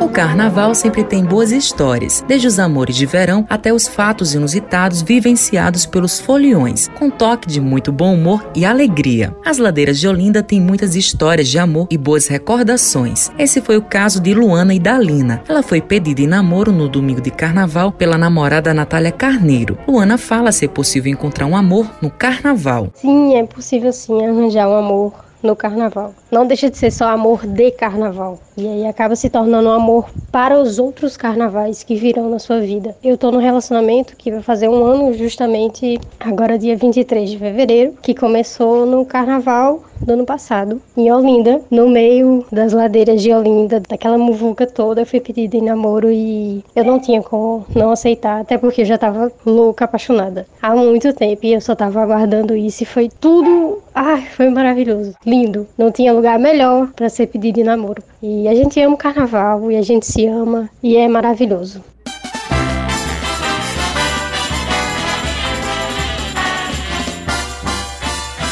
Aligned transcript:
O 0.00 0.12
carnaval 0.12 0.74
sempre 0.74 1.04
tem 1.04 1.24
boas 1.24 1.52
histórias, 1.52 2.24
desde 2.26 2.48
os 2.48 2.58
amores 2.58 2.96
de 2.96 3.06
verão 3.06 3.46
até 3.48 3.72
os 3.72 3.86
fatos 3.86 4.34
inusitados 4.34 5.02
vivenciados 5.02 5.86
pelos 5.86 6.18
foliões, 6.18 6.88
com 6.98 7.08
toque 7.08 7.46
de 7.46 7.60
muito 7.60 7.92
bom 7.92 8.14
humor 8.14 8.44
e 8.52 8.64
alegria. 8.64 9.36
As 9.44 9.58
ladeiras 9.58 10.00
de 10.00 10.08
Olinda 10.08 10.42
têm 10.42 10.60
muitas 10.60 10.96
histórias 10.96 11.46
de 11.46 11.60
amor 11.60 11.86
e 11.90 11.96
boas 11.96 12.26
recordações. 12.26 13.30
Esse 13.38 13.60
foi 13.60 13.76
o 13.76 13.82
caso 13.82 14.20
de 14.20 14.34
Luana 14.34 14.74
e 14.74 14.80
Dalina. 14.80 15.42
Ela 15.48 15.62
foi 15.62 15.80
pedida 15.80 16.22
em 16.22 16.26
namoro 16.26 16.72
no 16.72 16.88
domingo 16.88 17.20
de 17.20 17.30
carnaval 17.30 17.92
pela 17.92 18.18
namorada 18.18 18.74
Natália 18.74 19.12
Carneiro. 19.12 19.78
Luana 19.86 20.18
fala 20.18 20.50
ser 20.50 20.68
possível 20.68 21.12
encontrar 21.12 21.46
um 21.46 21.54
amor 21.54 21.88
no 22.02 22.10
carnaval. 22.10 22.88
Sim, 22.94 23.36
é 23.36 23.44
possível 23.44 23.92
sim 23.92 24.26
arranjar 24.26 24.68
um 24.68 24.76
amor 24.76 25.29
no 25.42 25.56
carnaval. 25.56 26.14
Não 26.30 26.46
deixa 26.46 26.70
de 26.70 26.76
ser 26.76 26.90
só 26.90 27.08
amor 27.08 27.46
de 27.46 27.70
carnaval. 27.70 28.38
E 28.60 28.68
aí 28.68 28.86
acaba 28.86 29.16
se 29.16 29.30
tornando 29.30 29.70
um 29.70 29.72
amor 29.72 30.10
para 30.30 30.60
os 30.60 30.78
outros 30.78 31.16
carnavais 31.16 31.82
que 31.82 31.94
virão 31.94 32.28
na 32.28 32.38
sua 32.38 32.60
vida. 32.60 32.94
Eu 33.02 33.16
tô 33.16 33.30
num 33.30 33.38
relacionamento 33.38 34.14
que 34.16 34.30
vai 34.30 34.42
fazer 34.42 34.68
um 34.68 34.84
ano 34.84 35.14
justamente 35.14 35.98
agora 36.20 36.58
dia 36.58 36.76
23 36.76 37.30
de 37.30 37.38
fevereiro, 37.38 37.94
que 38.02 38.14
começou 38.14 38.84
no 38.84 39.06
carnaval 39.06 39.82
do 40.04 40.12
ano 40.12 40.24
passado, 40.24 40.80
em 40.96 41.10
Olinda, 41.10 41.60
no 41.70 41.88
meio 41.88 42.44
das 42.50 42.72
ladeiras 42.72 43.22
de 43.22 43.32
Olinda, 43.32 43.80
daquela 43.80 44.16
muvuca 44.16 44.66
toda, 44.66 45.02
eu 45.02 45.06
fui 45.06 45.20
pedida 45.20 45.56
em 45.56 45.62
namoro 45.62 46.10
e 46.10 46.64
eu 46.74 46.84
não 46.84 46.98
tinha 46.98 47.22
como 47.22 47.66
não 47.74 47.90
aceitar, 47.90 48.40
até 48.40 48.56
porque 48.56 48.80
eu 48.80 48.86
já 48.86 48.96
tava 48.96 49.30
louca, 49.44 49.84
apaixonada 49.84 50.46
há 50.62 50.74
muito 50.74 51.12
tempo 51.12 51.44
e 51.44 51.52
eu 51.52 51.60
só 51.60 51.74
tava 51.74 52.00
aguardando 52.00 52.56
isso 52.56 52.82
e 52.82 52.86
foi 52.86 53.10
tudo, 53.20 53.82
ai, 53.94 54.22
foi 54.22 54.48
maravilhoso, 54.48 55.14
lindo. 55.24 55.66
Não 55.76 55.90
tinha 55.90 56.12
lugar 56.12 56.38
melhor 56.38 56.88
para 56.94 57.08
ser 57.08 57.26
pedido 57.26 57.60
em 57.60 57.64
namoro. 57.64 58.02
E 58.22 58.46
a 58.50 58.54
gente 58.54 58.80
ama 58.80 58.94
o 58.94 58.98
carnaval 58.98 59.70
e 59.70 59.76
a 59.76 59.82
gente 59.82 60.04
se 60.04 60.26
ama 60.26 60.68
e 60.82 60.96
é 60.96 61.06
maravilhoso. 61.06 61.84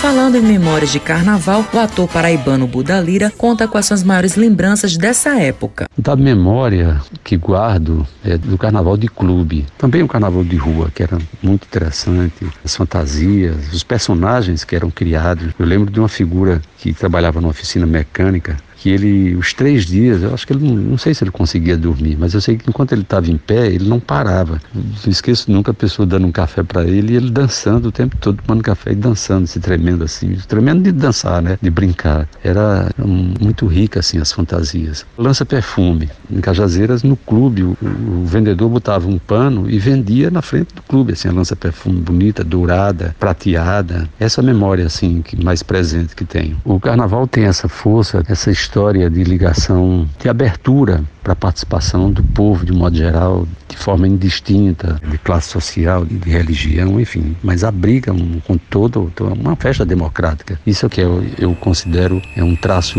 Falando 0.01 0.37
em 0.37 0.41
memórias 0.41 0.93
de 0.93 1.01
carnaval, 1.01 1.65
o 1.75 1.79
ator 1.79 2.09
paraibano 2.09 2.69
Buda 2.69 3.01
Lira 3.01 3.33
conta 3.37 3.67
com 3.67 3.77
as 3.77 3.87
suas 3.87 4.05
maiores 4.05 4.37
lembranças 4.37 4.97
dessa 4.97 5.37
época. 5.41 5.87
Da 5.99 6.15
memória 6.15 7.03
que 7.25 7.37
guardo 7.37 8.07
é 8.25 8.39
do 8.39 8.57
carnaval 8.57 8.97
de 8.97 9.09
clube, 9.09 9.67
também 9.77 10.05
o 10.05 10.09
carnaval 10.09 10.45
de 10.45 10.57
rua, 10.57 10.93
que 10.95 11.03
era 11.03 11.19
muito 11.43 11.67
interessante, 11.67 12.47
as 12.65 12.77
fantasias, 12.77 13.73
os 13.73 13.83
personagens 13.83 14.63
que 14.63 14.77
eram 14.77 14.91
criados. 14.91 15.53
Eu 15.59 15.67
lembro 15.67 15.91
de 15.91 15.99
uma 15.99 16.09
figura 16.09 16.63
que 16.79 16.95
trabalhava 16.95 17.41
numa 17.41 17.51
oficina 17.51 17.85
mecânica 17.85 18.57
que 18.79 18.91
ele, 18.91 19.35
os 19.35 19.53
três 19.53 19.85
dias, 19.85 20.23
eu 20.23 20.33
acho 20.33 20.47
que 20.47 20.53
ele 20.53 20.65
não, 20.65 20.97
sei 20.97 21.13
se 21.13 21.25
ele 21.25 21.33
conseguia 21.33 21.77
dormir, 21.77 22.17
mas 22.19 22.33
eu 22.33 22.41
sei 22.41 22.57
que 22.57 22.69
enquanto 22.69 22.93
ele 22.93 23.03
estava 23.03 23.29
em 23.29 23.37
pé, 23.37 23.67
ele 23.67 23.89
não 23.89 23.99
parava. 23.99 24.61
Não 24.73 24.85
esqueço 25.11 25.51
nunca 25.51 25.73
a 25.73 25.75
pessoa 25.75 26.07
dando 26.07 26.27
um 26.27 26.33
café 26.33 26.63
para 26.63 26.85
ele 26.85 27.13
e 27.13 27.17
ele 27.17 27.31
dançando 27.31 27.89
o 27.89 27.93
tempo 27.93 28.17
todo, 28.17 28.41
tomando 28.41 28.63
café 28.63 28.93
e 28.93 28.95
dançando, 28.95 29.47
se 29.47 29.59
tremendo 29.59 30.05
assim, 30.05 30.37
tremendo 30.47 30.83
de 30.83 30.93
dançar, 30.93 31.43
né, 31.43 31.59
de 31.61 31.71
brincar. 31.71 32.29
Era 32.43 32.89
muito 33.05 33.67
rica 33.67 33.99
assim 33.99 34.19
as 34.19 34.31
fantasias. 34.31 35.05
Lança 35.17 35.45
perfume 35.45 36.09
em 36.31 36.41
Cajazeiras 36.41 37.03
no 37.03 37.17
clube, 37.17 37.65
o, 37.65 37.77
o 37.83 38.25
vendedor 38.27 38.69
botava 38.69 39.09
um 39.09 39.19
pano 39.19 39.69
e 39.69 39.79
vendia 39.79 40.31
na 40.31 40.41
frente 40.41 40.73
do 40.75 40.83
clube 40.83 41.13
assim 41.13 41.29
a 41.29 41.33
lança 41.33 41.57
perfume 41.57 42.01
bonita, 42.01 42.45
dourada, 42.45 43.15
prateada. 43.19 44.09
Essa 44.21 44.41
memória 44.41 44.87
assim 44.87 45.21
que 45.21 45.43
mais 45.43 45.65
presente 45.65 46.15
que 46.15 46.25
tenho. 46.25 46.57
O 46.65 46.79
carnaval 46.79 47.27
tem 47.27 47.45
essa 47.45 47.69
força, 47.69 48.23
essa 48.29 48.53
história 48.53 48.68
história 48.69 49.09
de 49.09 49.25
ligação, 49.25 50.07
de 50.21 50.29
abertura 50.29 51.03
para 51.23 51.33
a 51.33 51.37
participação 51.37 52.11
do 52.13 52.23
povo 52.23 52.67
de 52.67 52.73
modo 52.73 52.95
geral, 52.95 53.49
de 53.67 53.77
forma 53.79 54.07
indistinta, 54.07 55.01
de 55.11 55.17
classe 55.17 55.49
social, 55.49 56.05
de 56.05 56.29
religião, 56.29 57.01
enfim, 57.01 57.35
mas 57.43 57.65
abriga 57.65 58.13
um, 58.13 58.41
com 58.41 58.59
todo 58.59 59.11
uma 59.41 59.57
festa 59.57 59.87
democrática. 59.87 60.61
Isso 60.67 60.85
é 60.85 60.89
que 60.91 61.01
eu, 61.01 61.25
eu 61.39 61.55
considero 61.55 62.21
é 62.37 62.45
um 62.45 62.55
traço 62.55 62.99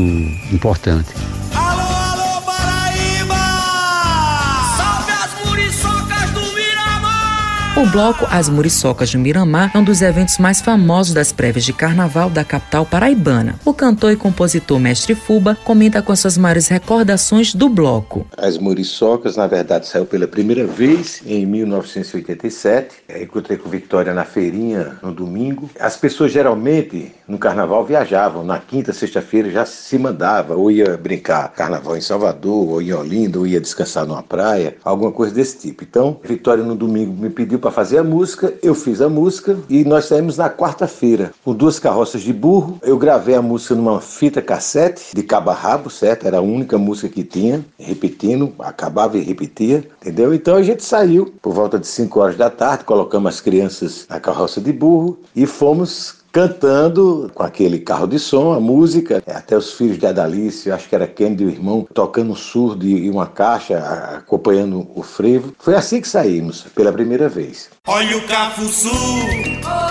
importante. 0.51 1.13
O 7.79 7.85
bloco 7.85 8.27
As 8.29 8.49
Muriçocas 8.49 9.09
do 9.09 9.17
Miramar 9.17 9.71
é 9.73 9.77
um 9.77 9.83
dos 9.85 10.01
eventos 10.01 10.37
mais 10.37 10.59
famosos 10.59 11.13
das 11.13 11.31
prévias 11.31 11.63
de 11.63 11.71
carnaval 11.71 12.29
da 12.29 12.43
capital 12.43 12.85
paraibana. 12.85 13.57
O 13.63 13.73
cantor 13.73 14.11
e 14.11 14.17
compositor 14.17 14.77
Mestre 14.77 15.15
Fuba 15.15 15.57
comenta 15.63 16.01
com 16.01 16.13
suas 16.13 16.37
maiores 16.37 16.67
recordações 16.67 17.55
do 17.55 17.69
bloco. 17.69 18.27
As 18.35 18.57
Muriçocas, 18.57 19.37
na 19.37 19.47
verdade, 19.47 19.87
saiu 19.87 20.05
pela 20.05 20.27
primeira 20.27 20.67
vez 20.67 21.21
em 21.25 21.45
1987. 21.45 22.95
Eu 23.07 23.23
encontrei 23.23 23.57
com 23.57 23.69
Vitória 23.69 24.13
na 24.13 24.25
feirinha 24.25 24.97
no 25.01 25.13
domingo. 25.13 25.69
As 25.79 25.95
pessoas 25.95 26.33
geralmente 26.33 27.13
no 27.29 27.37
carnaval 27.37 27.85
viajavam. 27.85 28.43
Na 28.43 28.59
quinta, 28.59 28.91
sexta-feira 28.91 29.49
já 29.49 29.65
se 29.65 29.97
mandava, 29.97 30.53
ou 30.53 30.69
ia 30.69 30.97
brincar 30.97 31.47
carnaval 31.53 31.95
em 31.95 32.01
Salvador, 32.01 32.71
ou 32.71 32.81
em 32.81 32.91
Olinda, 32.91 33.39
ou 33.39 33.47
ia 33.47 33.61
descansar 33.61 34.05
numa 34.05 34.21
praia, 34.21 34.75
alguma 34.83 35.13
coisa 35.13 35.33
desse 35.33 35.59
tipo. 35.59 35.85
Então, 35.85 36.19
Vitória 36.21 36.61
no 36.61 36.75
domingo 36.75 37.13
me 37.13 37.29
pediu 37.29 37.57
para 37.57 37.68
para 37.69 37.71
fazer 37.71 37.99
a 37.99 38.03
música, 38.03 38.53
eu 38.63 38.73
fiz 38.73 38.99
a 38.99 39.07
música 39.07 39.55
e 39.69 39.83
nós 39.83 40.05
saímos 40.05 40.37
na 40.37 40.49
quarta-feira 40.49 41.31
com 41.45 41.53
duas 41.53 41.77
carroças 41.77 42.21
de 42.21 42.33
burro. 42.33 42.79
Eu 42.81 42.97
gravei 42.97 43.35
a 43.35 43.41
música 43.43 43.75
numa 43.75 44.01
fita 44.01 44.41
cassete 44.41 45.15
de 45.15 45.21
cabo 45.21 45.51
a 45.51 45.53
rabo, 45.53 45.89
certo? 45.89 46.25
Era 46.25 46.39
a 46.39 46.41
única 46.41 46.79
música 46.79 47.07
que 47.09 47.23
tinha, 47.23 47.63
repetindo, 47.77 48.51
acabava 48.57 49.17
e 49.17 49.21
repetia, 49.21 49.87
entendeu? 50.01 50.33
Então 50.33 50.55
a 50.55 50.63
gente 50.63 50.83
saiu 50.83 51.31
por 51.41 51.53
volta 51.53 51.77
de 51.77 51.85
5 51.85 52.19
horas 52.19 52.35
da 52.35 52.49
tarde, 52.49 52.85
colocamos 52.85 53.35
as 53.35 53.41
crianças 53.41 54.07
na 54.09 54.19
carroça 54.19 54.59
de 54.59 54.73
burro 54.73 55.19
e 55.35 55.45
fomos 55.45 56.18
cantando 56.31 57.31
com 57.33 57.43
aquele 57.43 57.79
carro 57.79 58.07
de 58.07 58.19
som, 58.19 58.53
a 58.53 58.59
música, 58.59 59.21
é, 59.25 59.33
até 59.33 59.57
os 59.57 59.73
filhos 59.73 59.97
de 59.97 60.05
Adalice, 60.05 60.71
acho 60.71 60.87
que 60.87 60.95
era 60.95 61.07
Kennedy, 61.07 61.45
o 61.45 61.49
irmão, 61.49 61.87
tocando 61.93 62.31
um 62.31 62.35
surdo 62.35 62.85
e 62.85 63.09
uma 63.09 63.27
caixa, 63.27 63.77
acompanhando 64.17 64.87
o 64.95 65.03
frevo. 65.03 65.53
Foi 65.59 65.75
assim 65.75 66.01
que 66.01 66.07
saímos, 66.07 66.65
pela 66.75 66.91
primeira 66.91 67.27
vez. 67.27 67.69
Olha 67.87 68.17
o 68.17 68.21
Cafuçu! 68.27 68.89
Oh! 69.65 69.88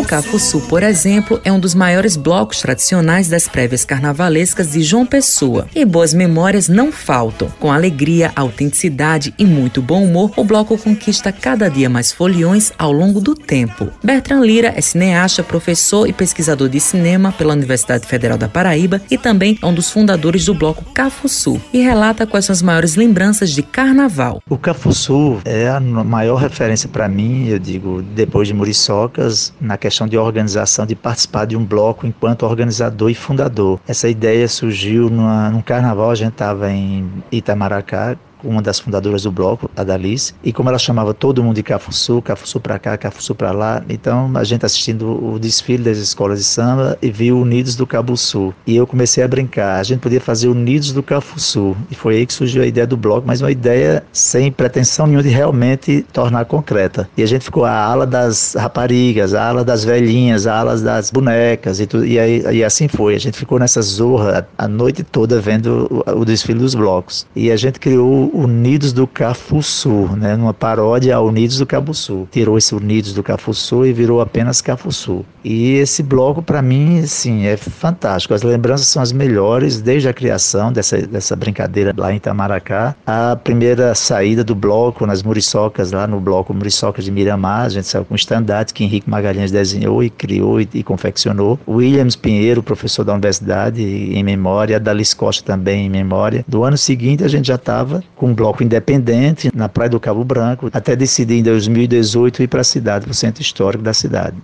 O 0.00 0.04
Cafuçu, 0.10 0.62
por 0.62 0.82
exemplo, 0.82 1.38
é 1.44 1.52
um 1.52 1.60
dos 1.60 1.74
maiores 1.74 2.16
blocos 2.16 2.62
tradicionais 2.62 3.28
das 3.28 3.46
prévias 3.46 3.84
carnavalescas 3.84 4.72
de 4.72 4.82
João 4.82 5.04
Pessoa. 5.04 5.66
E 5.74 5.84
boas 5.84 6.14
memórias 6.14 6.68
não 6.68 6.90
faltam. 6.90 7.52
Com 7.60 7.70
alegria, 7.70 8.32
autenticidade 8.34 9.34
e 9.38 9.44
muito 9.44 9.82
bom 9.82 10.02
humor, 10.02 10.32
o 10.36 10.42
bloco 10.42 10.78
conquista 10.78 11.30
cada 11.30 11.68
dia 11.68 11.90
mais 11.90 12.10
foliões 12.12 12.72
ao 12.78 12.90
longo 12.90 13.20
do 13.20 13.34
tempo. 13.34 13.88
Bertrand 14.02 14.40
Lira 14.40 14.72
é 14.74 14.80
cineasta, 14.80 15.44
professor 15.44 16.08
e 16.08 16.14
pesquisador 16.14 16.70
de 16.70 16.80
cinema 16.80 17.30
pela 17.30 17.52
Universidade 17.52 18.06
Federal 18.06 18.38
da 18.38 18.48
Paraíba 18.48 19.02
e 19.10 19.18
também 19.18 19.58
é 19.62 19.66
um 19.66 19.74
dos 19.74 19.90
fundadores 19.90 20.46
do 20.46 20.54
bloco 20.54 20.82
Cafuçu 20.94 21.60
e 21.74 21.82
relata 21.82 22.26
quais 22.26 22.46
são 22.46 22.54
as 22.54 22.62
maiores 22.62 22.96
lembranças 22.96 23.50
de 23.50 23.62
carnaval. 23.62 24.42
O 24.48 24.56
Cafuçu 24.56 25.42
é 25.44 25.68
a 25.68 25.78
maior 25.78 26.36
referência 26.36 26.88
para 26.88 27.06
mim, 27.06 27.48
eu 27.48 27.58
digo, 27.58 28.00
depois 28.00 28.48
de 28.48 28.54
Muriçocas, 28.54 29.52
na 29.60 29.76
questão 29.76 29.89
de 30.08 30.16
organização, 30.16 30.86
de 30.86 30.94
participar 30.94 31.46
de 31.46 31.56
um 31.56 31.64
bloco 31.64 32.06
enquanto 32.06 32.44
organizador 32.44 33.10
e 33.10 33.14
fundador. 33.14 33.80
Essa 33.86 34.08
ideia 34.08 34.46
surgiu 34.48 35.10
numa, 35.10 35.50
num 35.50 35.62
carnaval, 35.62 36.10
a 36.10 36.14
gente 36.14 36.32
estava 36.32 36.70
em 36.70 37.10
Itamaracá, 37.30 38.16
uma 38.44 38.62
das 38.62 38.78
fundadoras 38.78 39.22
do 39.22 39.32
bloco, 39.32 39.70
a 39.76 39.84
Dalice, 39.84 40.34
e 40.42 40.52
como 40.52 40.68
ela 40.68 40.78
chamava 40.78 41.14
todo 41.14 41.42
mundo 41.42 41.56
de 41.56 41.62
Cafuçu, 41.62 42.22
Cafuçu 42.22 42.60
para 42.60 42.78
cá, 42.78 42.96
Cafuçu 42.96 43.34
para 43.34 43.52
lá, 43.52 43.82
então 43.88 44.30
a 44.34 44.44
gente 44.44 44.64
assistindo 44.64 45.32
o 45.32 45.38
desfile 45.38 45.84
das 45.84 45.98
escolas 45.98 46.38
de 46.38 46.44
samba 46.44 46.98
e 47.00 47.10
viu 47.10 47.38
Unidos 47.38 47.74
do 47.76 47.86
Cabuçu. 47.86 48.54
E 48.66 48.76
eu 48.76 48.86
comecei 48.86 49.22
a 49.22 49.28
brincar, 49.28 49.78
a 49.78 49.82
gente 49.82 50.00
podia 50.00 50.20
fazer 50.20 50.48
Unidos 50.48 50.92
do 50.92 51.02
Cafuçu. 51.02 51.76
E 51.90 51.94
foi 51.94 52.16
aí 52.16 52.26
que 52.26 52.32
surgiu 52.32 52.62
a 52.62 52.66
ideia 52.66 52.86
do 52.86 52.96
bloco, 52.96 53.26
mas 53.26 53.40
uma 53.40 53.50
ideia 53.50 54.02
sem 54.12 54.50
pretensão 54.50 55.06
nenhuma 55.06 55.22
de 55.22 55.28
realmente 55.28 56.04
tornar 56.12 56.44
concreta. 56.44 57.08
E 57.16 57.22
a 57.22 57.26
gente 57.26 57.44
ficou 57.44 57.64
a 57.64 57.72
ala 57.72 58.06
das 58.06 58.54
raparigas, 58.54 59.34
a 59.34 59.48
ala 59.48 59.64
das 59.64 59.84
velhinhas, 59.84 60.46
a 60.46 60.58
ala 60.58 60.76
das 60.76 61.10
bonecas 61.10 61.80
e, 61.80 61.86
tudo, 61.86 62.06
e, 62.06 62.18
aí, 62.18 62.42
e 62.52 62.64
assim 62.64 62.88
foi. 62.88 63.14
A 63.14 63.18
gente 63.18 63.36
ficou 63.36 63.58
nessa 63.58 63.82
zorra 63.82 64.46
a 64.56 64.68
noite 64.68 65.02
toda 65.02 65.40
vendo 65.40 66.02
o, 66.06 66.20
o 66.20 66.24
desfile 66.24 66.58
dos 66.58 66.74
blocos. 66.74 67.26
E 67.34 67.50
a 67.50 67.56
gente 67.56 67.78
criou 67.78 68.29
Unidos 68.32 68.92
do 68.92 69.06
Cafuçu, 69.06 70.08
né? 70.16 70.36
Numa 70.36 70.54
paródia 70.54 71.16
a 71.16 71.20
Unidos 71.20 71.58
do 71.58 71.66
Cabuçu. 71.66 72.28
Tirou 72.30 72.56
esse 72.56 72.74
Unidos 72.74 73.12
do 73.12 73.22
Cafuçu 73.22 73.84
e 73.84 73.92
virou 73.92 74.20
apenas 74.20 74.60
Cafuçu. 74.60 75.24
E 75.42 75.74
esse 75.74 76.02
bloco, 76.02 76.42
para 76.42 76.60
mim, 76.60 77.04
sim, 77.06 77.46
é 77.46 77.56
fantástico. 77.56 78.34
As 78.34 78.42
lembranças 78.42 78.86
são 78.86 79.02
as 79.02 79.12
melhores 79.12 79.80
desde 79.80 80.08
a 80.08 80.12
criação 80.12 80.72
dessa, 80.72 80.98
dessa 80.98 81.34
brincadeira 81.34 81.94
lá 81.96 82.12
em 82.12 82.16
Itamaracá. 82.16 82.94
A 83.06 83.36
primeira 83.36 83.94
saída 83.94 84.44
do 84.44 84.54
bloco 84.54 85.06
nas 85.06 85.22
Muriçocas, 85.22 85.92
lá 85.92 86.06
no 86.06 86.20
bloco 86.20 86.52
Muriçocas 86.52 87.04
de 87.04 87.10
Miramar, 87.10 87.66
a 87.66 87.68
gente 87.68 87.86
saiu 87.86 88.04
com 88.04 88.14
um 88.14 88.16
estandarte 88.16 88.74
que 88.74 88.84
Henrique 88.84 89.08
Magalhães 89.08 89.50
desenhou 89.50 90.02
e 90.02 90.10
criou 90.10 90.60
e, 90.60 90.68
e 90.74 90.82
confeccionou. 90.82 91.58
Williams 91.66 92.16
Pinheiro, 92.16 92.62
professor 92.62 93.04
da 93.04 93.12
universidade, 93.12 93.82
em 93.82 94.22
memória. 94.22 94.78
Dalis 94.78 95.14
Costa 95.14 95.44
também 95.44 95.86
em 95.86 95.90
memória. 95.90 96.44
Do 96.46 96.64
ano 96.64 96.76
seguinte, 96.76 97.24
a 97.24 97.28
gente 97.28 97.48
já 97.48 97.54
estava 97.54 98.02
com 98.20 98.26
um 98.26 98.34
bloco 98.34 98.62
independente 98.62 99.50
na 99.54 99.66
Praia 99.66 99.88
do 99.88 99.98
Cabo 99.98 100.22
Branco, 100.22 100.68
até 100.74 100.94
decidir 100.94 101.38
em 101.38 101.42
2018 101.42 102.42
ir 102.42 102.48
para 102.48 102.60
a 102.60 102.64
cidade, 102.64 103.06
para 103.06 103.12
o 103.12 103.14
centro 103.14 103.40
histórico 103.40 103.82
da 103.82 103.94
cidade. 103.94 104.36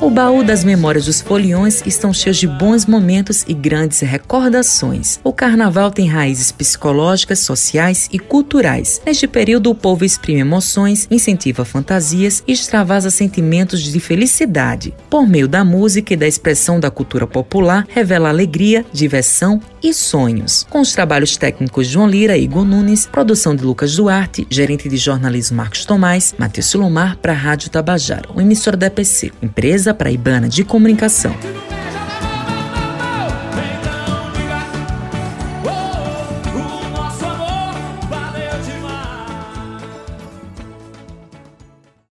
O 0.00 0.08
baú 0.08 0.44
das 0.44 0.62
memórias 0.62 1.06
dos 1.06 1.20
foliões 1.20 1.82
estão 1.84 2.12
cheios 2.12 2.36
de 2.36 2.46
bons 2.46 2.86
momentos 2.86 3.44
e 3.48 3.52
grandes 3.52 3.98
recordações. 3.98 5.18
O 5.24 5.32
carnaval 5.32 5.90
tem 5.90 6.06
raízes 6.06 6.52
psicológicas, 6.52 7.40
sociais 7.40 8.08
e 8.12 8.16
culturais. 8.16 9.02
Neste 9.04 9.26
período, 9.26 9.70
o 9.70 9.74
povo 9.74 10.04
exprime 10.04 10.40
emoções, 10.40 11.08
incentiva 11.10 11.64
fantasias 11.64 12.44
e 12.46 12.52
extravasa 12.52 13.10
sentimentos 13.10 13.82
de 13.82 13.98
felicidade. 13.98 14.94
Por 15.10 15.26
meio 15.26 15.48
da 15.48 15.64
música 15.64 16.14
e 16.14 16.16
da 16.16 16.28
expressão 16.28 16.78
da 16.78 16.92
cultura 16.92 17.26
popular, 17.26 17.84
revela 17.88 18.28
alegria, 18.28 18.86
diversão 18.92 19.60
e 19.82 19.92
sonhos. 19.92 20.64
Com 20.70 20.80
os 20.80 20.92
trabalhos 20.92 21.36
técnicos 21.36 21.86
de 21.86 21.94
João 21.94 22.08
Lira 22.08 22.36
e 22.36 22.44
Igor 22.44 22.64
Nunes, 22.64 23.06
produção 23.06 23.54
de 23.54 23.64
Lucas 23.64 23.96
Duarte, 23.96 24.46
gerente 24.48 24.88
de 24.88 24.96
jornalismo 24.96 25.56
Marcos 25.56 25.84
Tomás, 25.84 26.34
Matheus 26.38 26.66
Silomar 26.66 27.16
para 27.16 27.32
a 27.32 27.36
Rádio 27.36 27.70
Tabajara, 27.70 28.30
uma 28.30 28.42
emissora 28.42 28.76
da 28.76 28.86
EPC, 28.86 29.32
empresa 29.42 29.87
paraibana 29.94 30.48
de 30.48 30.64
comunicação. 30.64 31.34